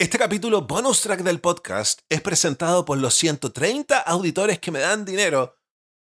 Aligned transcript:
Este 0.00 0.16
capítulo 0.16 0.62
bonus 0.62 1.00
track 1.00 1.22
del 1.24 1.40
podcast 1.40 2.02
es 2.08 2.20
presentado 2.20 2.84
por 2.84 2.98
los 2.98 3.14
130 3.14 3.98
auditores 3.98 4.60
que 4.60 4.70
me 4.70 4.78
dan 4.78 5.04
dinero 5.04 5.58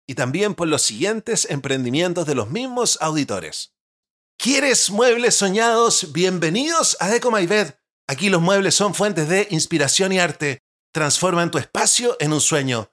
y 0.06 0.16
también 0.16 0.54
por 0.54 0.68
los 0.68 0.82
siguientes 0.82 1.46
emprendimientos 1.48 2.26
de 2.26 2.34
los 2.34 2.50
mismos 2.50 2.98
auditores. 3.00 3.72
¿Quieres 4.38 4.90
muebles 4.90 5.34
soñados? 5.34 6.12
Bienvenidos 6.12 6.98
a 7.00 7.08
Deco 7.08 7.30
My 7.30 7.46
Bed. 7.46 7.72
Aquí 8.06 8.28
los 8.28 8.42
muebles 8.42 8.74
son 8.74 8.94
fuentes 8.94 9.30
de 9.30 9.48
inspiración 9.48 10.12
y 10.12 10.20
arte. 10.20 10.62
Transforman 10.92 11.50
tu 11.50 11.56
espacio 11.56 12.18
en 12.20 12.34
un 12.34 12.42
sueño. 12.42 12.92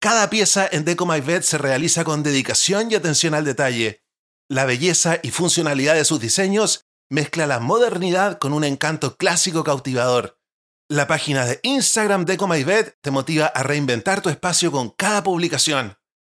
Cada 0.00 0.30
pieza 0.30 0.68
en 0.70 0.84
Deco 0.84 1.04
My 1.04 1.20
Bed 1.20 1.42
se 1.42 1.58
realiza 1.58 2.04
con 2.04 2.22
dedicación 2.22 2.92
y 2.92 2.94
atención 2.94 3.34
al 3.34 3.44
detalle. 3.44 4.04
La 4.48 4.66
belleza 4.66 5.18
y 5.20 5.32
funcionalidad 5.32 5.96
de 5.96 6.04
sus 6.04 6.20
diseños 6.20 6.87
mezcla 7.10 7.46
la 7.46 7.60
modernidad 7.60 8.38
con 8.38 8.52
un 8.52 8.64
encanto 8.64 9.16
clásico 9.16 9.64
cautivador. 9.64 10.38
La 10.88 11.06
página 11.06 11.44
de 11.44 11.60
Instagram 11.62 12.24
de 12.24 12.64
Bed 12.64 12.94
te 13.00 13.10
motiva 13.10 13.46
a 13.46 13.62
reinventar 13.62 14.20
tu 14.22 14.30
espacio 14.30 14.72
con 14.72 14.90
cada 14.90 15.22
publicación. 15.22 15.96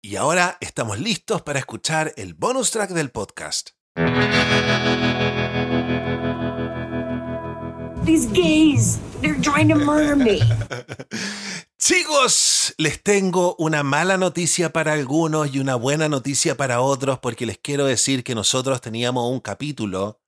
Y 0.04 0.18
ahora 0.18 0.58
estamos 0.60 1.00
listos 1.00 1.42
para 1.42 1.60
escuchar 1.60 2.14
el 2.18 2.34
bonus 2.34 2.72
track 2.72 2.90
del 2.92 3.10
podcast. 3.10 3.70
These 8.06 8.28
gays, 8.34 9.00
they're 9.22 9.40
trying 9.42 9.70
to 9.70 9.76
murder 9.76 10.18
me. 10.18 10.42
Chicos, 11.86 12.74
les 12.78 13.04
tengo 13.04 13.58
una 13.60 13.84
mala 13.84 14.16
noticia 14.16 14.72
para 14.72 14.94
algunos 14.94 15.54
y 15.54 15.60
una 15.60 15.76
buena 15.76 16.08
noticia 16.08 16.56
para 16.56 16.80
otros 16.80 17.20
porque 17.20 17.46
les 17.46 17.58
quiero 17.58 17.84
decir 17.84 18.24
que 18.24 18.36
nosotros 18.36 18.80
teníamos 18.80 19.30
un 19.30 19.42
capítulo 19.42 20.22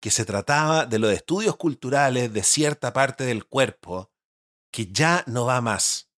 que 0.00 0.12
se 0.12 0.24
trataba 0.24 0.86
de 0.86 1.00
los 1.00 1.12
estudios 1.12 1.56
culturales 1.56 2.32
de 2.32 2.44
cierta 2.44 2.92
parte 2.92 3.24
del 3.24 3.44
cuerpo 3.44 4.12
que 4.70 4.86
ya 4.92 5.24
no 5.26 5.46
va 5.46 5.60
más. 5.60 6.12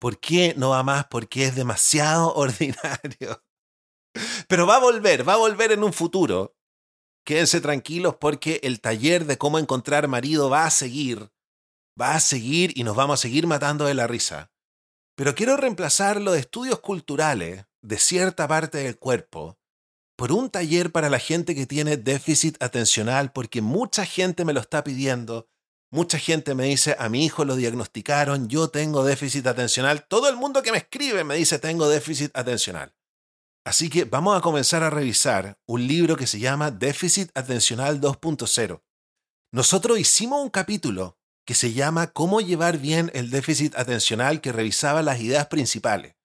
¿Por 0.00 0.18
qué 0.18 0.54
no 0.56 0.70
va 0.70 0.82
más? 0.82 1.08
Porque 1.08 1.44
es 1.44 1.54
demasiado 1.54 2.32
ordinario. 2.36 3.44
Pero 4.48 4.66
va 4.66 4.76
a 4.76 4.80
volver, 4.80 5.28
va 5.28 5.34
a 5.34 5.44
volver 5.44 5.72
en 5.72 5.84
un 5.84 5.92
futuro. 5.92 6.56
Quédense 7.22 7.60
tranquilos 7.60 8.16
porque 8.18 8.60
el 8.62 8.80
taller 8.80 9.26
de 9.26 9.36
cómo 9.36 9.58
encontrar 9.58 10.08
marido 10.08 10.48
va 10.48 10.64
a 10.64 10.70
seguir 10.70 11.30
va 12.00 12.14
a 12.14 12.20
seguir 12.20 12.72
y 12.76 12.84
nos 12.84 12.96
vamos 12.96 13.20
a 13.20 13.22
seguir 13.22 13.46
matando 13.46 13.86
de 13.86 13.94
la 13.94 14.06
risa. 14.06 14.50
Pero 15.16 15.34
quiero 15.34 15.56
reemplazar 15.56 16.20
los 16.20 16.36
estudios 16.36 16.80
culturales 16.80 17.64
de 17.82 17.98
cierta 17.98 18.46
parte 18.46 18.78
del 18.78 18.98
cuerpo 18.98 19.58
por 20.16 20.32
un 20.32 20.50
taller 20.50 20.92
para 20.92 21.10
la 21.10 21.18
gente 21.18 21.54
que 21.54 21.66
tiene 21.66 21.96
déficit 21.96 22.62
atencional, 22.62 23.32
porque 23.32 23.60
mucha 23.60 24.06
gente 24.06 24.44
me 24.44 24.54
lo 24.54 24.60
está 24.60 24.82
pidiendo. 24.82 25.48
Mucha 25.90 26.18
gente 26.18 26.54
me 26.54 26.64
dice, 26.64 26.96
a 26.98 27.08
mi 27.08 27.24
hijo 27.24 27.44
lo 27.44 27.54
diagnosticaron, 27.54 28.48
yo 28.48 28.68
tengo 28.68 29.04
déficit 29.04 29.46
atencional. 29.46 30.06
Todo 30.08 30.28
el 30.28 30.36
mundo 30.36 30.62
que 30.62 30.72
me 30.72 30.78
escribe 30.78 31.22
me 31.22 31.36
dice, 31.36 31.58
tengo 31.58 31.88
déficit 31.88 32.36
atencional. 32.36 32.94
Así 33.64 33.90
que 33.90 34.04
vamos 34.04 34.36
a 34.36 34.40
comenzar 34.40 34.82
a 34.82 34.90
revisar 34.90 35.58
un 35.66 35.86
libro 35.86 36.16
que 36.16 36.26
se 36.26 36.38
llama 36.38 36.70
Déficit 36.70 37.36
Atencional 37.36 38.00
2.0. 38.00 38.82
Nosotros 39.52 39.98
hicimos 39.98 40.42
un 40.42 40.50
capítulo 40.50 41.15
que 41.46 41.54
se 41.54 41.72
llama 41.72 42.08
Cómo 42.08 42.40
llevar 42.40 42.76
bien 42.78 43.10
el 43.14 43.30
déficit 43.30 43.74
atencional 43.76 44.40
que 44.40 44.52
revisaba 44.52 45.00
las 45.00 45.20
ideas 45.20 45.46
principales. 45.46 46.16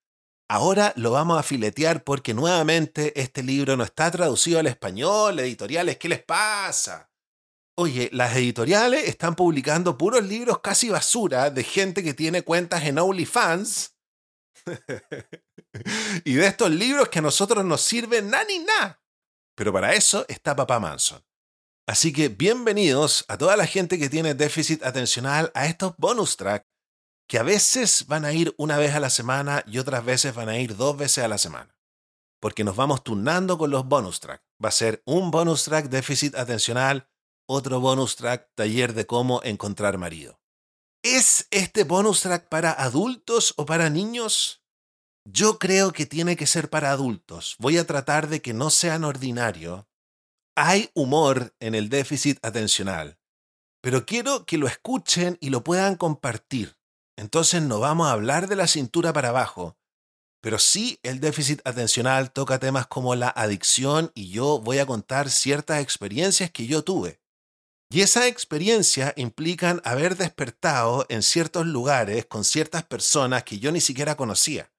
Ahora 0.49 0.91
lo 0.97 1.11
vamos 1.11 1.39
a 1.39 1.43
filetear 1.43 2.03
porque 2.03 2.33
nuevamente 2.33 3.17
este 3.21 3.43
libro 3.43 3.77
no 3.77 3.85
está 3.85 4.11
traducido 4.11 4.59
al 4.59 4.67
español, 4.67 5.39
editoriales, 5.39 5.97
¿qué 5.97 6.09
les 6.09 6.23
pasa? 6.23 7.09
Oye, 7.77 8.09
las 8.11 8.35
editoriales 8.35 9.07
están 9.07 9.35
publicando 9.35 9.97
puros 9.97 10.25
libros 10.25 10.59
casi 10.59 10.89
basura 10.89 11.49
de 11.51 11.63
gente 11.63 12.03
que 12.03 12.13
tiene 12.13 12.41
cuentas 12.41 12.83
en 12.83 12.99
OnlyFans. 12.99 13.95
y 16.25 16.33
de 16.33 16.47
estos 16.47 16.69
libros 16.69 17.07
que 17.09 17.19
a 17.19 17.21
nosotros 17.21 17.63
nos 17.63 17.81
sirven 17.81 18.29
nada 18.29 18.43
ni 18.45 18.59
nada. 18.59 19.01
Pero 19.55 19.71
para 19.71 19.93
eso 19.93 20.25
está 20.27 20.55
Papá 20.55 20.79
Manson. 20.79 21.23
Así 21.91 22.13
que 22.13 22.29
bienvenidos 22.29 23.25
a 23.27 23.37
toda 23.37 23.57
la 23.57 23.67
gente 23.67 23.99
que 23.99 24.07
tiene 24.07 24.33
déficit 24.33 24.81
atencional 24.81 25.51
a 25.53 25.65
estos 25.65 25.93
bonus 25.97 26.37
tracks 26.37 26.65
que 27.27 27.37
a 27.37 27.43
veces 27.43 28.05
van 28.07 28.23
a 28.23 28.31
ir 28.31 28.55
una 28.57 28.77
vez 28.77 28.95
a 28.95 29.01
la 29.01 29.09
semana 29.09 29.65
y 29.67 29.77
otras 29.77 30.05
veces 30.05 30.33
van 30.33 30.47
a 30.47 30.57
ir 30.57 30.77
dos 30.77 30.95
veces 30.95 31.21
a 31.21 31.27
la 31.27 31.37
semana. 31.37 31.75
Porque 32.39 32.63
nos 32.63 32.77
vamos 32.77 33.03
turnando 33.03 33.57
con 33.57 33.71
los 33.71 33.85
bonus 33.85 34.21
tracks. 34.21 34.41
Va 34.63 34.69
a 34.69 34.71
ser 34.71 35.03
un 35.05 35.31
bonus 35.31 35.65
track 35.65 35.89
déficit 35.89 36.33
atencional, 36.35 37.09
otro 37.45 37.81
bonus 37.81 38.15
track 38.15 38.47
taller 38.55 38.93
de 38.93 39.05
cómo 39.05 39.41
encontrar 39.43 39.97
marido. 39.97 40.39
¿Es 41.03 41.47
este 41.51 41.83
bonus 41.83 42.21
track 42.21 42.47
para 42.47 42.71
adultos 42.71 43.53
o 43.57 43.65
para 43.65 43.89
niños? 43.89 44.63
Yo 45.25 45.59
creo 45.59 45.91
que 45.91 46.05
tiene 46.05 46.37
que 46.37 46.47
ser 46.47 46.69
para 46.69 46.91
adultos. 46.91 47.57
Voy 47.59 47.77
a 47.77 47.85
tratar 47.85 48.29
de 48.29 48.41
que 48.41 48.53
no 48.53 48.69
sean 48.69 49.03
ordinario, 49.03 49.89
hay 50.55 50.89
humor 50.93 51.55
en 51.59 51.75
el 51.75 51.89
déficit 51.89 52.37
atencional, 52.43 53.17
pero 53.81 54.05
quiero 54.05 54.45
que 54.45 54.57
lo 54.57 54.67
escuchen 54.67 55.37
y 55.41 55.49
lo 55.49 55.63
puedan 55.63 55.95
compartir. 55.95 56.77
Entonces 57.17 57.61
no 57.61 57.79
vamos 57.79 58.07
a 58.07 58.11
hablar 58.11 58.47
de 58.47 58.55
la 58.55 58.67
cintura 58.67 59.13
para 59.13 59.29
abajo, 59.29 59.77
pero 60.41 60.59
sí 60.59 60.99
el 61.03 61.19
déficit 61.19 61.61
atencional 61.65 62.31
toca 62.31 62.59
temas 62.59 62.87
como 62.87 63.15
la 63.15 63.29
adicción 63.29 64.11
y 64.15 64.29
yo 64.29 64.59
voy 64.59 64.79
a 64.79 64.85
contar 64.85 65.29
ciertas 65.29 65.81
experiencias 65.81 66.51
que 66.51 66.65
yo 66.65 66.83
tuve. 66.83 67.21
Y 67.93 68.01
esas 68.01 68.25
experiencias 68.25 69.13
implican 69.17 69.81
haber 69.83 70.15
despertado 70.15 71.05
en 71.09 71.21
ciertos 71.21 71.67
lugares 71.67 72.25
con 72.25 72.45
ciertas 72.45 72.83
personas 72.83 73.43
que 73.43 73.59
yo 73.59 73.71
ni 73.71 73.81
siquiera 73.81 74.15
conocía. 74.15 74.71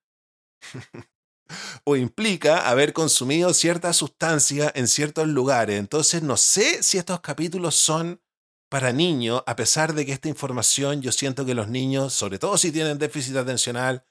o 1.84 1.96
implica 1.96 2.68
haber 2.68 2.92
consumido 2.92 3.52
cierta 3.54 3.92
sustancia 3.92 4.70
en 4.74 4.88
ciertos 4.88 5.28
lugares. 5.28 5.78
Entonces 5.78 6.22
no 6.22 6.36
sé 6.36 6.82
si 6.82 6.98
estos 6.98 7.20
capítulos 7.20 7.74
son 7.74 8.20
para 8.68 8.92
niños, 8.92 9.42
a 9.46 9.54
pesar 9.54 9.92
de 9.92 10.06
que 10.06 10.12
esta 10.12 10.28
información 10.28 11.02
yo 11.02 11.12
siento 11.12 11.44
que 11.44 11.54
los 11.54 11.68
niños, 11.68 12.14
sobre 12.14 12.38
todo 12.38 12.56
si 12.56 12.72
tienen 12.72 12.98
déficit 12.98 13.36
atencional, 13.36 14.04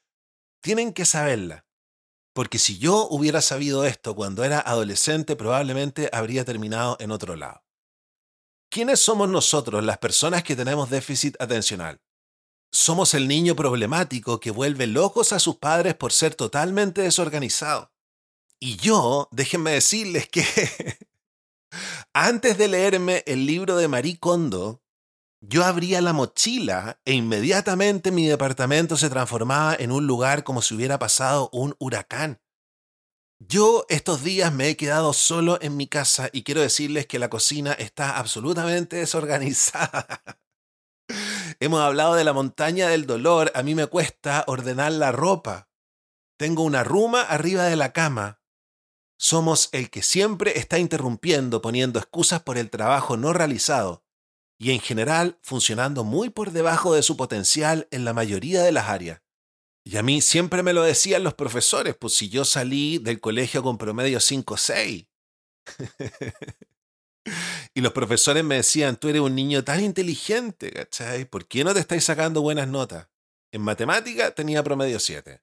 tienen 0.61 0.93
que 0.93 1.05
saberla. 1.05 1.65
Porque 2.33 2.59
si 2.59 2.77
yo 2.77 3.07
hubiera 3.09 3.41
sabido 3.41 3.85
esto 3.85 4.15
cuando 4.15 4.43
era 4.43 4.59
adolescente, 4.59 5.35
probablemente 5.35 6.09
habría 6.13 6.45
terminado 6.45 6.95
en 6.99 7.11
otro 7.11 7.35
lado. 7.35 7.63
¿Quiénes 8.69 8.99
somos 8.99 9.27
nosotros, 9.27 9.83
las 9.83 9.97
personas 9.97 10.43
que 10.43 10.55
tenemos 10.55 10.89
déficit 10.89 11.35
atencional? 11.41 11.99
Somos 12.73 13.13
el 13.13 13.27
niño 13.27 13.55
problemático 13.55 14.39
que 14.39 14.49
vuelve 14.49 14.87
locos 14.87 15.33
a 15.33 15.39
sus 15.39 15.57
padres 15.57 15.93
por 15.95 16.13
ser 16.13 16.35
totalmente 16.35 17.01
desorganizado. 17.01 17.91
Y 18.59 18.77
yo, 18.77 19.27
déjenme 19.31 19.71
decirles 19.71 20.29
que 20.29 20.45
antes 22.13 22.57
de 22.57 22.67
leerme 22.69 23.23
el 23.25 23.45
libro 23.45 23.75
de 23.75 23.87
Marie 23.87 24.19
Kondo, 24.19 24.81
yo 25.41 25.65
abría 25.65 26.01
la 26.01 26.13
mochila 26.13 27.01
e 27.03 27.13
inmediatamente 27.13 28.11
mi 28.11 28.27
departamento 28.27 28.95
se 28.95 29.09
transformaba 29.09 29.75
en 29.75 29.91
un 29.91 30.05
lugar 30.05 30.43
como 30.43 30.61
si 30.61 30.75
hubiera 30.75 30.99
pasado 30.99 31.49
un 31.51 31.75
huracán. 31.79 32.39
Yo 33.39 33.85
estos 33.89 34.23
días 34.23 34.53
me 34.53 34.69
he 34.69 34.77
quedado 34.77 35.13
solo 35.13 35.57
en 35.61 35.75
mi 35.75 35.87
casa 35.87 36.29
y 36.31 36.43
quiero 36.43 36.61
decirles 36.61 37.07
que 37.07 37.17
la 37.17 37.31
cocina 37.31 37.73
está 37.73 38.19
absolutamente 38.19 38.97
desorganizada. 38.97 40.21
Hemos 41.63 41.79
hablado 41.79 42.15
de 42.15 42.23
la 42.23 42.33
montaña 42.33 42.87
del 42.87 43.05
dolor, 43.05 43.51
a 43.53 43.61
mí 43.61 43.75
me 43.75 43.85
cuesta 43.85 44.43
ordenar 44.47 44.93
la 44.93 45.11
ropa. 45.11 45.69
Tengo 46.35 46.63
una 46.63 46.83
ruma 46.83 47.21
arriba 47.21 47.65
de 47.65 47.75
la 47.75 47.93
cama. 47.93 48.41
Somos 49.19 49.69
el 49.71 49.91
que 49.91 50.01
siempre 50.01 50.57
está 50.57 50.79
interrumpiendo, 50.79 51.61
poniendo 51.61 51.99
excusas 51.99 52.41
por 52.41 52.57
el 52.57 52.71
trabajo 52.71 53.15
no 53.15 53.31
realizado 53.31 54.03
y 54.57 54.71
en 54.71 54.79
general 54.79 55.37
funcionando 55.43 56.03
muy 56.03 56.31
por 56.31 56.49
debajo 56.49 56.95
de 56.95 57.03
su 57.03 57.15
potencial 57.15 57.87
en 57.91 58.05
la 58.05 58.13
mayoría 58.13 58.63
de 58.63 58.71
las 58.71 58.89
áreas. 58.89 59.21
Y 59.83 59.97
a 59.97 60.01
mí 60.01 60.19
siempre 60.21 60.63
me 60.63 60.73
lo 60.73 60.81
decían 60.81 61.23
los 61.23 61.35
profesores, 61.35 61.95
pues 61.95 62.15
si 62.15 62.29
yo 62.29 62.43
salí 62.43 62.97
del 62.97 63.19
colegio 63.19 63.61
con 63.61 63.77
promedio 63.77 64.19
5 64.19 64.55
o 64.55 64.57
6. 64.57 65.05
y 67.73 67.81
los 67.81 67.93
profesores 67.93 68.43
me 68.43 68.55
decían, 68.55 68.95
tú 68.97 69.09
eres 69.09 69.21
un 69.21 69.35
niño 69.35 69.63
tan 69.63 69.81
inteligente, 69.81 70.71
¿cachai? 70.71 71.25
¿Por 71.25 71.47
qué 71.47 71.63
no 71.63 71.73
te 71.73 71.79
estáis 71.79 72.03
sacando 72.03 72.41
buenas 72.41 72.67
notas? 72.67 73.07
En 73.51 73.61
matemática 73.61 74.31
tenía 74.31 74.63
promedio 74.63 74.99
7. 74.99 75.41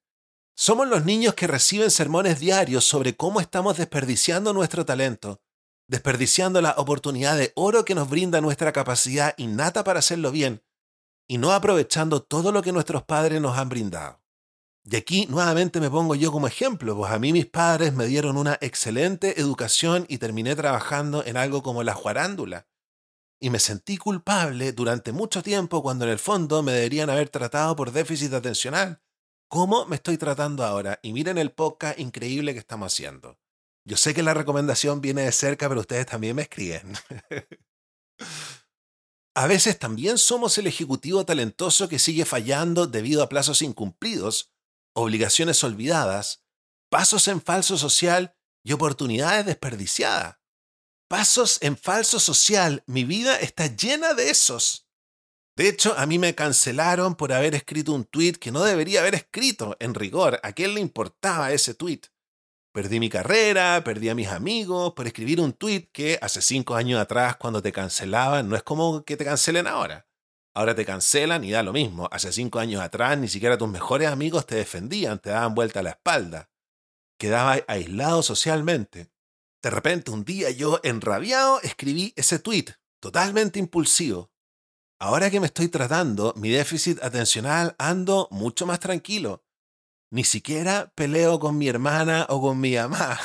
Somos 0.57 0.89
los 0.89 1.05
niños 1.05 1.35
que 1.35 1.47
reciben 1.47 1.91
sermones 1.91 2.41
diarios 2.41 2.85
sobre 2.85 3.17
cómo 3.17 3.41
estamos 3.41 3.77
desperdiciando 3.77 4.53
nuestro 4.53 4.85
talento, 4.85 5.41
desperdiciando 5.87 6.61
la 6.61 6.73
oportunidad 6.79 7.37
de 7.37 7.53
oro 7.55 7.85
que 7.85 7.95
nos 7.95 8.11
brinda 8.11 8.41
nuestra 8.41 8.73
capacidad 8.73 9.35
innata 9.37 9.85
para 9.85 10.01
hacerlo 10.01 10.33
bien, 10.33 10.63
y 11.29 11.39
no 11.39 11.53
aprovechando 11.53 12.23
todo 12.23 12.51
lo 12.51 12.63
que 12.63 12.73
nuestros 12.73 13.05
padres 13.05 13.41
nos 13.41 13.57
han 13.57 13.69
brindado. 13.69 14.21
Y 14.91 14.97
aquí 14.97 15.27
nuevamente 15.27 15.81
me 15.81 15.91
pongo 15.91 16.15
yo 16.15 16.33
como 16.33 16.47
ejemplo, 16.47 16.97
pues 16.97 17.13
a 17.13 17.19
mí 17.19 17.35
mis 17.35 17.45
padres 17.45 17.93
me 17.93 18.07
dieron 18.07 18.39
una 18.39 18.57
excelente 18.63 19.39
educación 19.39 20.07
y 20.09 20.17
terminé 20.17 20.57
trabajando 20.57 21.23
en 21.27 21.37
algo 21.37 21.63
como 21.63 21.83
la 21.83 21.93
juarándula. 21.93 22.67
Y 23.39 23.51
me 23.51 23.59
sentí 23.59 23.99
culpable 23.99 24.73
durante 24.73 25.13
mucho 25.13 25.43
tiempo 25.43 25.83
cuando 25.83 26.07
en 26.07 26.13
el 26.13 26.19
fondo 26.19 26.63
me 26.63 26.73
deberían 26.73 27.11
haber 27.11 27.29
tratado 27.29 27.77
por 27.77 27.93
déficit 27.93 28.33
atencional. 28.33 29.03
¿Cómo 29.51 29.85
me 29.85 29.97
estoy 29.97 30.17
tratando 30.17 30.65
ahora? 30.65 30.99
Y 31.03 31.13
miren 31.13 31.37
el 31.37 31.53
podcast 31.53 31.99
increíble 31.99 32.55
que 32.55 32.61
estamos 32.61 32.91
haciendo. 32.91 33.39
Yo 33.85 33.99
sé 33.99 34.15
que 34.15 34.23
la 34.23 34.33
recomendación 34.33 35.03
viene 35.03 35.23
de 35.23 35.33
cerca, 35.33 35.69
pero 35.69 35.83
ustedes 35.83 36.07
también 36.07 36.35
me 36.35 36.43
escriben. 36.43 36.95
a 39.35 39.47
veces 39.47 39.79
también 39.79 40.17
somos 40.17 40.57
el 40.57 40.67
ejecutivo 40.67 41.27
talentoso 41.27 41.91
que 41.91 41.99
sigue 41.99 42.25
fallando 42.25 42.87
debido 42.87 43.23
a 43.23 43.29
plazos 43.29 43.61
incumplidos 43.61 44.51
obligaciones 44.95 45.63
olvidadas, 45.65 46.45
pasos 46.91 47.29
en 47.29 47.41
falso 47.41 47.77
social 47.79 48.35
y 48.63 48.73
oportunidades 48.73 49.47
desperdiciadas. 49.47 50.39
Pasos 51.09 51.59
en 51.63 51.77
falso 51.77 52.21
social, 52.21 52.83
mi 52.87 53.05
vida 53.05 53.39
está 53.41 53.67
llena 53.67 54.15
de 54.15 54.31
esos. 54.31 54.89
De 55.57 55.69
hecho, 55.69 55.95
a 55.99 56.07
mí 56.07 56.19
me 56.19 56.35
cancelaron 56.35 57.17
por 57.17 57.33
haber 57.33 57.55
escrito 57.55 57.93
un 57.93 58.05
tweet 58.05 58.35
que 58.35 58.53
no 58.53 58.63
debería 58.63 59.01
haber 59.01 59.15
escrito, 59.15 59.77
en 59.81 59.95
rigor. 59.95 60.39
¿A 60.43 60.53
quién 60.53 60.75
le 60.75 60.81
importaba 60.81 61.53
ese 61.53 61.75
tweet? 61.75 62.03
Perdí 62.73 63.01
mi 63.01 63.09
carrera, 63.09 63.83
perdí 63.83 64.09
a 64.09 64.15
mis 64.15 64.29
amigos 64.29 64.93
por 64.95 65.07
escribir 65.07 65.41
un 65.41 65.53
tweet 65.53 65.91
que 65.93 66.19
hace 66.23 66.43
cinco 66.43 66.77
años 66.77 67.01
atrás, 67.01 67.37
cuando 67.37 67.63
te 67.63 67.73
cancelaban, 67.73 68.49
no 68.49 68.55
es 68.55 68.63
como 68.63 69.05
que 69.05 69.17
te 69.17 69.25
cancelen 69.25 69.67
ahora. 69.67 70.08
Ahora 70.59 70.75
te 70.75 70.85
cancelan 70.85 71.45
y 71.45 71.53
da 71.53 71.63
lo 71.63 71.73
mismo. 71.73 72.09
Hace 72.11 72.33
cinco 72.33 72.59
años 72.59 72.83
atrás 72.83 73.17
ni 73.17 73.29
siquiera 73.29 73.57
tus 73.57 73.69
mejores 73.69 74.09
amigos 74.09 74.45
te 74.45 74.57
defendían, 74.57 75.21
te 75.21 75.31
daban 75.31 75.55
vuelta 75.55 75.79
a 75.79 75.83
la 75.85 75.91
espalda. 75.91 76.51
Quedabas 77.17 77.63
aislado 77.69 78.25
socialmente. 78.25 79.09
De 79.63 79.71
repente 79.71 80.11
un 80.11 80.25
día 80.25 80.51
yo, 80.51 80.81
enrabiado, 80.83 81.61
escribí 81.63 82.13
ese 82.17 82.41
tweet, 82.41 82.75
totalmente 82.99 83.61
impulsivo. 83.61 84.33
Ahora 84.99 85.31
que 85.31 85.39
me 85.39 85.47
estoy 85.47 85.69
tratando 85.69 86.35
mi 86.37 86.51
déficit 86.51 87.01
atencional, 87.05 87.77
ando 87.79 88.27
mucho 88.33 88.67
más 88.67 88.81
tranquilo. 88.81 89.45
Ni 90.11 90.25
siquiera 90.25 90.93
peleo 90.97 91.39
con 91.39 91.57
mi 91.57 91.69
hermana 91.69 92.27
o 92.31 92.41
con 92.41 92.59
mi 92.59 92.75
mamá. 92.75 93.17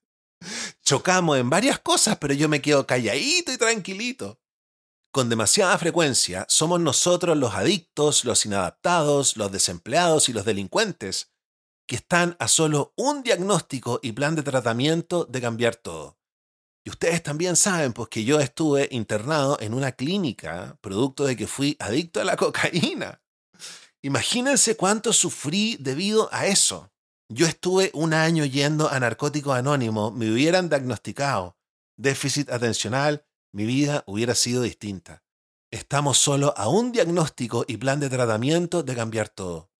Chocamos 0.84 1.38
en 1.38 1.50
varias 1.50 1.80
cosas, 1.80 2.18
pero 2.18 2.34
yo 2.34 2.48
me 2.48 2.62
quedo 2.62 2.86
calladito 2.86 3.52
y 3.52 3.58
tranquilito. 3.58 4.38
Con 5.16 5.30
demasiada 5.30 5.78
frecuencia 5.78 6.44
somos 6.46 6.78
nosotros 6.78 7.38
los 7.38 7.54
adictos, 7.54 8.26
los 8.26 8.44
inadaptados, 8.44 9.38
los 9.38 9.50
desempleados 9.50 10.28
y 10.28 10.34
los 10.34 10.44
delincuentes, 10.44 11.32
que 11.88 11.96
están 11.96 12.36
a 12.38 12.48
solo 12.48 12.92
un 12.98 13.22
diagnóstico 13.22 13.98
y 14.02 14.12
plan 14.12 14.34
de 14.34 14.42
tratamiento 14.42 15.24
de 15.24 15.40
cambiar 15.40 15.76
todo. 15.76 16.18
Y 16.84 16.90
ustedes 16.90 17.22
también 17.22 17.56
saben, 17.56 17.94
pues 17.94 18.10
que 18.10 18.24
yo 18.24 18.40
estuve 18.40 18.90
internado 18.90 19.56
en 19.58 19.72
una 19.72 19.92
clínica, 19.92 20.76
producto 20.82 21.24
de 21.24 21.34
que 21.34 21.46
fui 21.46 21.78
adicto 21.78 22.20
a 22.20 22.24
la 22.24 22.36
cocaína. 22.36 23.22
Imagínense 24.02 24.76
cuánto 24.76 25.14
sufrí 25.14 25.78
debido 25.80 26.28
a 26.30 26.46
eso. 26.46 26.92
Yo 27.30 27.46
estuve 27.46 27.90
un 27.94 28.12
año 28.12 28.44
yendo 28.44 28.90
a 28.90 29.00
Narcóticos 29.00 29.56
Anónimos, 29.56 30.12
me 30.12 30.30
hubieran 30.30 30.68
diagnosticado 30.68 31.56
déficit 31.96 32.50
atencional, 32.50 33.25
mi 33.56 33.64
vida 33.64 34.04
hubiera 34.06 34.34
sido 34.34 34.60
distinta. 34.60 35.24
Estamos 35.70 36.18
solo 36.18 36.52
a 36.58 36.68
un 36.68 36.92
diagnóstico 36.92 37.64
y 37.66 37.78
plan 37.78 38.00
de 38.00 38.10
tratamiento 38.10 38.82
de 38.82 38.94
cambiar 38.94 39.30
todo. 39.30 39.70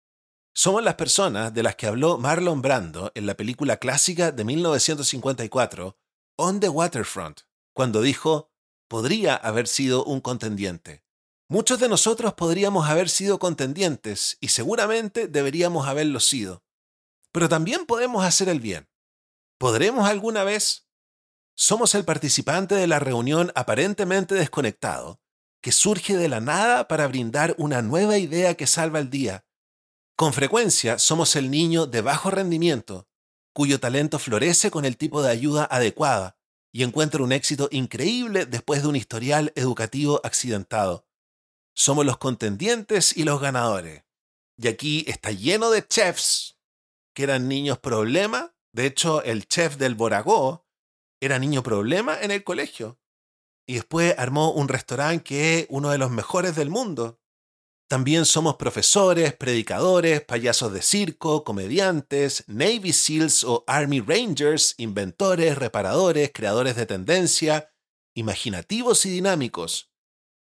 Somos 0.55 0.83
las 0.83 0.95
personas 0.95 1.53
de 1.53 1.63
las 1.63 1.77
que 1.77 1.87
habló 1.87 2.17
Marlon 2.17 2.63
Brando 2.63 3.13
en 3.15 3.27
la 3.27 3.37
película 3.37 3.77
clásica 3.77 4.33
de 4.33 4.45
1954, 4.45 5.99
On 6.37 6.59
the 6.59 6.71
Waterfront, 6.71 7.43
cuando 7.75 8.01
dijo, 8.01 8.51
podría 8.89 9.37
haber 9.37 9.69
sido 9.69 10.07
un 10.07 10.23
contendiente. 10.23 11.05
Muchos 11.47 11.79
de 11.79 11.91
nosotros 11.91 12.33
podríamos 12.33 12.89
haber 12.89 13.11
sido 13.11 13.39
contendientes 13.39 14.39
y 14.41 14.49
seguramente 14.49 15.29
deberíamos 15.29 15.87
haberlo 15.87 16.21
sido. 16.21 16.65
Pero 17.31 17.51
también 17.51 17.85
podemos 17.85 18.25
hacer 18.25 18.49
el 18.49 18.61
bien. 18.61 18.89
¿Podremos 19.59 20.09
alguna 20.09 20.45
vez 20.45 20.86
somos 21.57 21.95
el 21.95 22.05
participante 22.05 22.75
de 22.75 22.87
la 22.87 22.99
reunión 22.99 23.51
aparentemente 23.55 24.35
desconectado, 24.35 25.21
que 25.63 25.73
surge 25.73 26.15
de 26.15 26.29
la 26.29 26.39
nada 26.39 26.87
para 26.87 27.09
brindar 27.09 27.55
una 27.59 27.81
nueva 27.81 28.19
idea 28.19 28.55
que 28.55 28.67
salva 28.67 28.99
el 28.99 29.09
día. 29.09 29.47
Con 30.17 30.35
frecuencia 30.35 30.99
somos 30.99 31.35
el 31.35 31.51
niño 31.51 31.87
de 31.87 32.03
bajo 32.03 32.31
rendimiento, 32.31 33.09
cuyo 33.55 33.81
talento 33.81 34.19
florece 34.19 34.71
con 34.71 34.85
el 34.85 34.99
tipo 34.99 35.23
de 35.23 35.31
ayuda 35.31 35.65
adecuada 35.65 36.39
y 36.73 36.83
encuentra 36.83 37.23
un 37.23 37.33
éxito 37.33 37.69
increíble 37.73 38.45
después 38.45 38.83
de 38.83 38.89
un 38.89 38.97
historial 38.97 39.53
educativo 39.57 40.21
accidentado. 40.25 41.09
Somos 41.75 42.05
los 42.05 42.19
contendientes 42.19 43.17
y 43.17 43.25
los 43.25 43.41
ganadores. 43.41 44.05
Y 44.59 44.69
aquí 44.69 45.05
está 45.09 45.31
lleno 45.31 45.71
de 45.71 45.87
chefs 45.87 46.59
que 47.15 47.23
eran 47.23 47.49
niños 47.49 47.79
problema. 47.79 48.55
De 48.73 48.85
hecho, 48.85 49.23
el 49.23 49.49
chef 49.49 49.77
del 49.77 49.95
Boragó 49.95 50.66
era 51.21 51.39
niño 51.39 51.63
problema 51.63 52.21
en 52.21 52.31
el 52.31 52.45
colegio. 52.45 52.99
Y 53.67 53.75
después 53.75 54.15
armó 54.19 54.53
un 54.53 54.69
restaurante 54.69 55.25
que 55.25 55.59
es 55.59 55.67
uno 55.71 55.91
de 55.91 55.99
los 55.99 56.11
mejores 56.11 56.55
del 56.57 56.71
mundo. 56.71 57.21
También 57.89 58.25
somos 58.25 58.57
profesores, 58.57 59.35
predicadores, 59.35 60.21
payasos 60.21 60.73
de 60.73 60.83
circo, 60.83 61.45
comediantes, 61.45 62.45
Navy 62.49 62.93
SEALs 62.93 63.45
o 63.45 63.65
Army 63.67 64.01
Rangers, 64.01 64.75
inventores, 64.79 65.57
reparadores, 65.57 66.31
creadores 66.35 66.75
de 66.75 66.87
tendencia, 66.87 67.73
imaginativos 68.15 69.07
y 69.07 69.11
dinámicos. 69.11 69.93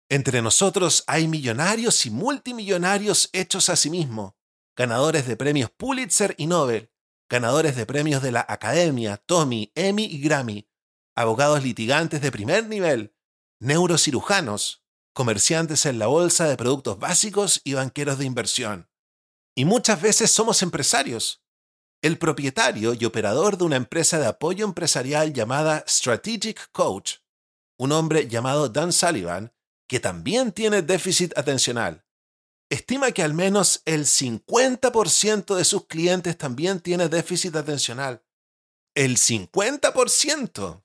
Entre 0.09 0.43
nosotros 0.43 1.03
hay 1.07 1.27
millonarios 1.27 2.07
y 2.07 2.11
multimillonarios 2.11 3.31
hechos 3.33 3.69
a 3.69 3.75
sí 3.75 3.91
mismos, 3.91 4.35
ganadores 4.77 5.27
de 5.27 5.37
premios 5.37 5.71
Pulitzer 5.71 6.35
y 6.39 6.47
Nobel, 6.47 6.93
ganadores 7.29 7.77
de 7.77 7.87
premios 7.87 8.23
de 8.23 8.33
la 8.33 8.45
Academia, 8.49 9.17
Tommy, 9.17 9.73
Emmy 9.75 10.05
y 10.05 10.21
Grammy, 10.21 10.69
abogados 11.15 11.63
litigantes 11.63 12.21
de 12.21 12.33
primer 12.33 12.69
nivel, 12.69 13.15
neurocirujanos, 13.61 14.85
comerciantes 15.13 15.87
en 15.87 15.99
la 15.99 16.07
bolsa 16.07 16.47
de 16.47 16.57
productos 16.57 16.99
básicos 16.99 17.61
y 17.65 17.75
banqueros 17.75 18.19
de 18.19 18.25
inversión. 18.25 18.91
Y 19.55 19.65
muchas 19.65 20.03
veces 20.03 20.31
somos 20.31 20.63
empresarios. 20.63 21.45
El 22.03 22.19
propietario 22.19 22.93
y 22.93 23.05
operador 23.05 23.57
de 23.57 23.65
una 23.65 23.77
empresa 23.77 24.19
de 24.19 24.27
apoyo 24.27 24.65
empresarial 24.65 25.33
llamada 25.33 25.85
Strategic 25.89 26.71
Coach, 26.73 27.19
un 27.79 27.93
hombre 27.93 28.29
llamado 28.29 28.69
Dan 28.69 28.93
Sullivan, 28.93 29.53
que 29.89 30.01
también 30.01 30.53
tiene 30.53 30.83
déficit 30.83 31.37
atencional. 31.39 32.04
Estima 32.71 33.13
que 33.13 33.23
al 33.23 33.35
menos 33.35 33.83
el 33.85 34.07
50% 34.07 35.55
de 35.55 35.65
sus 35.65 35.87
clientes 35.87 36.37
también 36.37 36.81
tiene 36.81 37.09
déficit 37.09 37.57
atencional. 37.57 38.23
El 38.95 39.17
50%. 39.17 40.85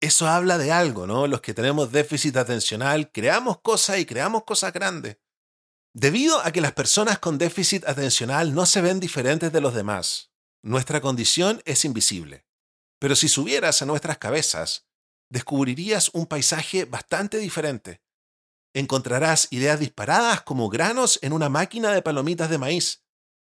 Eso 0.00 0.28
habla 0.28 0.58
de 0.58 0.70
algo, 0.70 1.06
¿no? 1.06 1.26
Los 1.26 1.40
que 1.40 1.54
tenemos 1.54 1.90
déficit 1.90 2.36
atencional 2.36 3.10
creamos 3.10 3.60
cosas 3.60 3.98
y 3.98 4.06
creamos 4.06 4.44
cosas 4.44 4.72
grandes. 4.72 5.18
Debido 5.92 6.40
a 6.40 6.52
que 6.52 6.60
las 6.60 6.72
personas 6.72 7.18
con 7.18 7.38
déficit 7.38 7.84
atencional 7.88 8.54
no 8.54 8.66
se 8.66 8.80
ven 8.80 9.00
diferentes 9.00 9.52
de 9.52 9.60
los 9.60 9.74
demás, 9.74 10.30
nuestra 10.62 11.00
condición 11.00 11.62
es 11.64 11.84
invisible. 11.84 12.46
Pero 13.00 13.16
si 13.16 13.28
subieras 13.28 13.82
a 13.82 13.86
nuestras 13.86 14.18
cabezas, 14.18 14.86
descubrirías 15.30 16.10
un 16.12 16.26
paisaje 16.26 16.84
bastante 16.84 17.38
diferente. 17.38 18.02
Encontrarás 18.78 19.48
ideas 19.50 19.80
disparadas 19.80 20.42
como 20.42 20.68
granos 20.68 21.18
en 21.22 21.32
una 21.32 21.48
máquina 21.48 21.90
de 21.90 22.00
palomitas 22.00 22.48
de 22.48 22.58
maíz, 22.58 23.02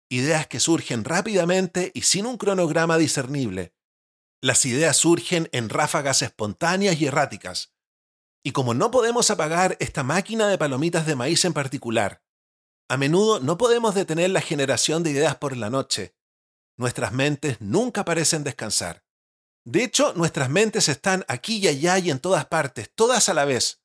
ideas 0.09 0.47
que 0.47 0.61
surgen 0.61 1.05
rápidamente 1.05 1.93
y 1.95 2.01
sin 2.03 2.25
un 2.25 2.39
cronograma 2.39 2.97
discernible. 2.97 3.75
Las 4.41 4.65
ideas 4.65 4.97
surgen 4.97 5.51
en 5.53 5.69
ráfagas 5.69 6.23
espontáneas 6.23 6.99
y 6.99 7.05
erráticas. 7.05 7.75
Y 8.43 8.53
como 8.53 8.73
no 8.73 8.91
podemos 8.91 9.31
apagar 9.31 9.77
esta 9.79 10.03
máquina 10.05 10.49
de 10.49 10.57
palomitas 10.57 11.05
de 11.05 11.17
maíz 11.17 11.45
en 11.45 11.53
particular, 11.53 12.25
a 12.89 12.97
menudo 12.97 13.41
no 13.41 13.59
podemos 13.59 13.95
detener 13.95 14.31
la 14.31 14.41
generación 14.41 15.03
de 15.03 15.11
ideas 15.11 15.37
por 15.37 15.55
la 15.55 15.69
noche. 15.69 16.17
Nuestras 16.79 17.13
mentes 17.13 17.61
nunca 17.61 18.07
parecen 18.07 18.43
descansar. 18.43 19.05
De 19.67 19.85
hecho, 19.85 20.15
nuestras 20.15 20.49
mentes 20.49 20.89
están 20.89 21.27
aquí 21.29 21.59
y 21.59 21.69
allá 21.69 21.99
y 21.99 22.11
en 22.11 22.21
todas 22.21 22.47
partes, 22.47 22.91
todas 22.95 23.29
a 23.29 23.35
la 23.35 23.45
vez, 23.45 23.80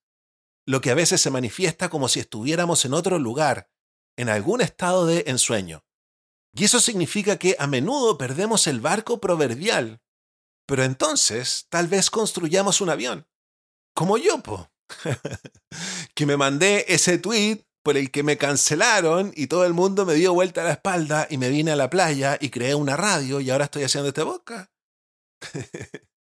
lo 0.65 0.81
que 0.81 0.91
a 0.91 0.95
veces 0.95 1.21
se 1.21 1.29
manifiesta 1.29 1.89
como 1.89 2.07
si 2.07 2.19
estuviéramos 2.19 2.85
en 2.85 2.93
otro 2.93 3.19
lugar, 3.19 3.69
en 4.17 4.29
algún 4.29 4.61
estado 4.61 5.05
de 5.05 5.25
ensueño. 5.27 5.85
Y 6.53 6.65
eso 6.65 6.79
significa 6.79 7.37
que 7.37 7.55
a 7.59 7.67
menudo 7.67 8.17
perdemos 8.17 8.67
el 8.67 8.79
barco 8.79 9.19
proverbial. 9.19 10.01
Pero 10.65 10.83
entonces, 10.83 11.67
tal 11.69 11.87
vez 11.87 12.09
construyamos 12.09 12.81
un 12.81 12.89
avión. 12.89 13.27
Como 13.93 14.17
yo, 14.17 14.41
po. 14.41 14.71
que 16.15 16.25
me 16.25 16.37
mandé 16.37 16.85
ese 16.87 17.17
tweet 17.17 17.65
por 17.83 17.97
el 17.97 18.09
que 18.09 18.23
me 18.23 18.37
cancelaron 18.37 19.31
y 19.35 19.47
todo 19.47 19.65
el 19.65 19.73
mundo 19.73 20.05
me 20.05 20.15
dio 20.15 20.33
vuelta 20.33 20.61
a 20.61 20.63
la 20.63 20.71
espalda 20.71 21.27
y 21.29 21.37
me 21.37 21.49
vine 21.49 21.71
a 21.71 21.75
la 21.75 21.89
playa 21.89 22.37
y 22.39 22.49
creé 22.49 22.73
una 22.73 22.97
radio 22.97 23.41
y 23.41 23.51
ahora 23.51 23.65
estoy 23.65 23.83
haciendo 23.83 24.07
esta 24.07 24.23
boca. 24.23 24.71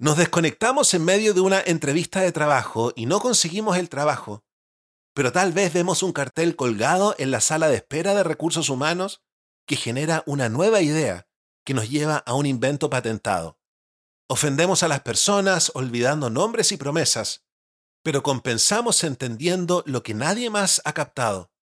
Nos 0.00 0.16
desconectamos 0.16 0.94
en 0.94 1.04
medio 1.04 1.34
de 1.34 1.42
una 1.42 1.60
entrevista 1.60 2.22
de 2.22 2.32
trabajo 2.32 2.90
y 2.96 3.04
no 3.04 3.20
conseguimos 3.20 3.76
el 3.76 3.90
trabajo, 3.90 4.46
pero 5.12 5.30
tal 5.30 5.52
vez 5.52 5.74
vemos 5.74 6.02
un 6.02 6.14
cartel 6.14 6.56
colgado 6.56 7.14
en 7.18 7.30
la 7.30 7.42
sala 7.42 7.68
de 7.68 7.76
espera 7.76 8.14
de 8.14 8.24
recursos 8.24 8.70
humanos 8.70 9.20
que 9.66 9.76
genera 9.76 10.22
una 10.24 10.48
nueva 10.48 10.80
idea 10.80 11.28
que 11.66 11.74
nos 11.74 11.90
lleva 11.90 12.16
a 12.16 12.32
un 12.32 12.46
invento 12.46 12.88
patentado. 12.88 13.58
Ofendemos 14.26 14.82
a 14.82 14.88
las 14.88 15.02
personas 15.02 15.70
olvidando 15.74 16.30
nombres 16.30 16.72
y 16.72 16.78
promesas, 16.78 17.44
pero 18.02 18.22
compensamos 18.22 19.04
entendiendo 19.04 19.82
lo 19.84 20.02
que 20.02 20.14
nadie 20.14 20.48
más 20.48 20.80
ha 20.86 20.94
captado. 20.94 21.52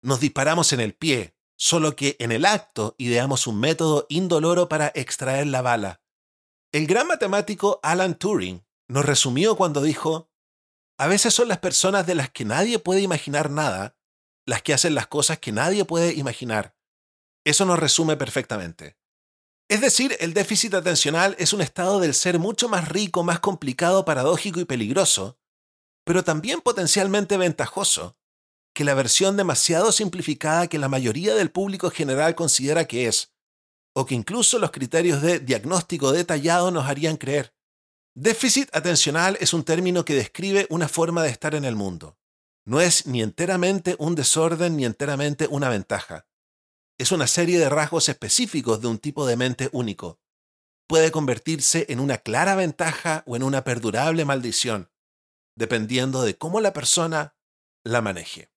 Nos 0.00 0.20
disparamos 0.20 0.72
en 0.72 0.80
el 0.80 0.94
pie, 0.94 1.36
solo 1.54 1.96
que 1.96 2.16
en 2.18 2.32
el 2.32 2.46
acto 2.46 2.94
ideamos 2.96 3.46
un 3.46 3.60
método 3.60 4.06
indoloro 4.08 4.70
para 4.70 4.90
extraer 4.94 5.48
la 5.48 5.60
bala. 5.60 6.00
El 6.74 6.88
gran 6.88 7.06
matemático 7.06 7.78
Alan 7.84 8.18
Turing 8.18 8.66
nos 8.88 9.04
resumió 9.04 9.54
cuando 9.54 9.80
dijo, 9.80 10.28
a 10.98 11.06
veces 11.06 11.32
son 11.32 11.46
las 11.46 11.58
personas 11.58 12.04
de 12.04 12.16
las 12.16 12.30
que 12.30 12.44
nadie 12.44 12.80
puede 12.80 13.00
imaginar 13.00 13.48
nada 13.48 13.96
las 14.44 14.60
que 14.60 14.74
hacen 14.74 14.96
las 14.96 15.06
cosas 15.06 15.38
que 15.38 15.52
nadie 15.52 15.84
puede 15.84 16.14
imaginar. 16.14 16.74
Eso 17.44 17.64
nos 17.64 17.78
resume 17.78 18.16
perfectamente. 18.16 18.98
Es 19.68 19.82
decir, 19.82 20.16
el 20.18 20.34
déficit 20.34 20.74
atencional 20.74 21.36
es 21.38 21.52
un 21.52 21.60
estado 21.60 22.00
del 22.00 22.12
ser 22.12 22.40
mucho 22.40 22.68
más 22.68 22.88
rico, 22.88 23.22
más 23.22 23.38
complicado, 23.38 24.04
paradójico 24.04 24.58
y 24.58 24.64
peligroso, 24.64 25.38
pero 26.04 26.24
también 26.24 26.60
potencialmente 26.60 27.36
ventajoso, 27.36 28.18
que 28.74 28.82
la 28.82 28.94
versión 28.94 29.36
demasiado 29.36 29.92
simplificada 29.92 30.66
que 30.66 30.80
la 30.80 30.88
mayoría 30.88 31.36
del 31.36 31.52
público 31.52 31.92
general 31.92 32.34
considera 32.34 32.86
que 32.86 33.06
es, 33.06 33.33
o 33.94 34.06
que 34.06 34.14
incluso 34.14 34.58
los 34.58 34.70
criterios 34.70 35.22
de 35.22 35.38
diagnóstico 35.38 36.12
detallado 36.12 36.70
nos 36.70 36.86
harían 36.86 37.16
creer. 37.16 37.54
Déficit 38.16 38.68
atencional 38.74 39.36
es 39.40 39.54
un 39.54 39.64
término 39.64 40.04
que 40.04 40.14
describe 40.14 40.66
una 40.70 40.88
forma 40.88 41.22
de 41.22 41.30
estar 41.30 41.54
en 41.54 41.64
el 41.64 41.76
mundo. 41.76 42.18
No 42.66 42.80
es 42.80 43.06
ni 43.06 43.22
enteramente 43.22 43.96
un 43.98 44.14
desorden 44.14 44.76
ni 44.76 44.84
enteramente 44.84 45.46
una 45.48 45.68
ventaja. 45.68 46.26
Es 46.98 47.12
una 47.12 47.26
serie 47.26 47.58
de 47.58 47.68
rasgos 47.68 48.08
específicos 48.08 48.80
de 48.80 48.88
un 48.88 48.98
tipo 48.98 49.26
de 49.26 49.36
mente 49.36 49.68
único. 49.72 50.20
Puede 50.86 51.10
convertirse 51.10 51.86
en 51.88 51.98
una 51.98 52.18
clara 52.18 52.54
ventaja 52.56 53.22
o 53.26 53.36
en 53.36 53.42
una 53.42 53.64
perdurable 53.64 54.24
maldición, 54.24 54.90
dependiendo 55.56 56.22
de 56.22 56.36
cómo 56.36 56.60
la 56.60 56.72
persona 56.72 57.36
la 57.84 58.00
maneje. 58.00 58.53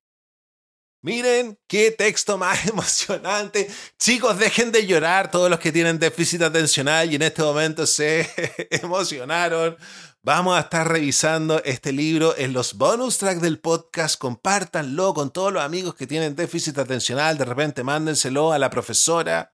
Miren 1.01 1.59
qué 1.67 1.91
texto 1.91 2.37
más 2.37 2.65
emocionante. 2.69 3.69
Chicos, 3.99 4.39
dejen 4.39 4.71
de 4.71 4.85
llorar 4.87 5.29
todos 5.29 5.49
los 5.49 5.59
que 5.59 5.71
tienen 5.71 5.99
déficit 5.99 6.41
atencional 6.41 7.11
y 7.11 7.15
en 7.15 7.21
este 7.21 7.43
momento 7.43 7.85
se 7.85 8.29
emocionaron. 8.71 9.77
Vamos 10.23 10.57
a 10.57 10.61
estar 10.61 10.87
revisando 10.91 11.63
este 11.63 11.93
libro 11.93 12.35
en 12.37 12.51
los 12.51 12.73
bonus 12.73 13.17
tracks 13.19 13.41
del 13.41 13.59
podcast. 13.59 14.19
Compártanlo 14.19 15.13
con 15.13 15.31
todos 15.31 15.53
los 15.53 15.63
amigos 15.63 15.95
que 15.95 16.07
tienen 16.07 16.35
déficit 16.35 16.77
atencional. 16.79 17.37
De 17.37 17.45
repente 17.45 17.83
mándenselo 17.83 18.51
a 18.51 18.59
la 18.59 18.69
profesora. 18.69 19.53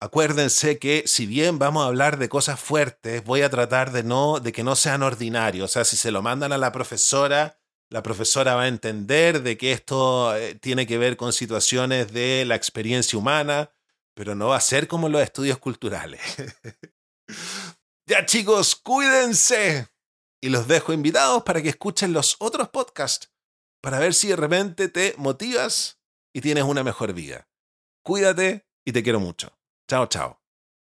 Acuérdense 0.00 0.80
que 0.80 1.04
si 1.06 1.26
bien 1.26 1.60
vamos 1.60 1.84
a 1.84 1.86
hablar 1.86 2.18
de 2.18 2.28
cosas 2.28 2.58
fuertes, 2.58 3.22
voy 3.24 3.42
a 3.42 3.50
tratar 3.50 3.92
de 3.92 4.02
no 4.02 4.40
de 4.40 4.50
que 4.50 4.64
no 4.64 4.74
sean 4.74 5.04
ordinarios. 5.04 5.70
O 5.70 5.72
sea, 5.72 5.84
si 5.84 5.96
se 5.96 6.10
lo 6.10 6.22
mandan 6.22 6.52
a 6.52 6.58
la 6.58 6.72
profesora, 6.72 7.61
la 7.92 8.02
profesora 8.02 8.54
va 8.54 8.62
a 8.62 8.68
entender 8.68 9.42
de 9.42 9.58
que 9.58 9.72
esto 9.72 10.34
eh, 10.34 10.54
tiene 10.54 10.86
que 10.86 10.96
ver 10.96 11.18
con 11.18 11.34
situaciones 11.34 12.10
de 12.10 12.44
la 12.46 12.54
experiencia 12.54 13.18
humana, 13.18 13.70
pero 14.14 14.34
no 14.34 14.48
va 14.48 14.56
a 14.56 14.62
ser 14.62 14.88
como 14.88 15.10
los 15.10 15.20
estudios 15.20 15.58
culturales. 15.58 16.20
ya 18.06 18.24
chicos, 18.24 18.76
cuídense. 18.76 19.88
Y 20.40 20.48
los 20.48 20.68
dejo 20.68 20.94
invitados 20.94 21.42
para 21.42 21.60
que 21.60 21.68
escuchen 21.68 22.14
los 22.14 22.36
otros 22.38 22.70
podcasts, 22.70 23.30
para 23.82 23.98
ver 23.98 24.14
si 24.14 24.28
de 24.28 24.36
repente 24.36 24.88
te 24.88 25.14
motivas 25.18 26.00
y 26.32 26.40
tienes 26.40 26.64
una 26.64 26.82
mejor 26.82 27.12
vida. 27.12 27.46
Cuídate 28.02 28.66
y 28.86 28.92
te 28.92 29.02
quiero 29.02 29.20
mucho. 29.20 29.56
Chao, 29.86 30.06
chao. 30.06 30.41